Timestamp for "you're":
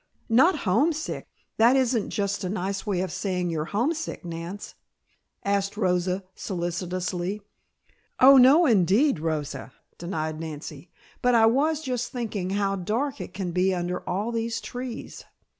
3.51-3.65